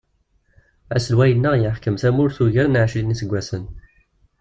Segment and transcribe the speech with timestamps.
[0.95, 3.63] Aselway-nneɣ yeḥkem tamurt ugar n ɛecrin iseggasen.